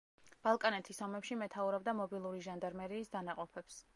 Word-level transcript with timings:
ბალკანეთის 0.45 1.01
ომებში 1.07 1.37
მეთაურობდა 1.41 1.95
მობილური 2.01 2.43
ჟანდარმერიის 2.47 3.15
დანაყოფებს. 3.19 3.81